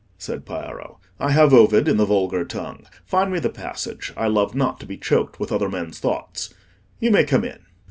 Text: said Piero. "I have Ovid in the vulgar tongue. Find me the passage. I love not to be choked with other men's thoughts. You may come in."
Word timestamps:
said 0.17 0.47
Piero. 0.47 0.99
"I 1.19 1.29
have 1.29 1.53
Ovid 1.53 1.87
in 1.87 1.97
the 1.97 2.05
vulgar 2.07 2.43
tongue. 2.43 2.87
Find 3.05 3.31
me 3.31 3.37
the 3.37 3.51
passage. 3.51 4.11
I 4.17 4.25
love 4.25 4.55
not 4.55 4.79
to 4.79 4.87
be 4.87 4.97
choked 4.97 5.39
with 5.39 5.51
other 5.51 5.69
men's 5.69 5.99
thoughts. 5.99 6.51
You 6.99 7.11
may 7.11 7.23
come 7.23 7.45
in." 7.45 7.59